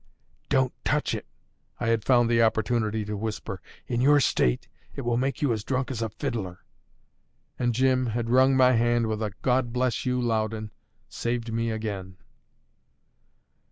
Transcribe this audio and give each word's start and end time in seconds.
"Don't 0.49 0.73
touch 0.83 1.13
it," 1.13 1.27
I 1.79 1.89
had 1.89 2.03
found 2.03 2.27
the 2.27 2.41
opportunity 2.41 3.05
to 3.05 3.15
whisper; 3.15 3.61
"in 3.85 4.01
your 4.01 4.19
state 4.19 4.67
it 4.95 5.01
will 5.01 5.15
make 5.15 5.43
you 5.43 5.53
as 5.53 5.63
drunk 5.63 5.91
as 5.91 6.01
a 6.01 6.09
fiddler." 6.09 6.61
And 7.59 7.75
Jim 7.75 8.07
had 8.07 8.27
wrung 8.31 8.57
my 8.57 8.71
hand 8.71 9.05
with 9.05 9.21
a 9.21 9.31
"God 9.43 9.71
bless 9.71 10.03
you, 10.03 10.19
Loudon! 10.19 10.71
saved 11.07 11.53
me 11.53 11.69
again!" 11.69 12.17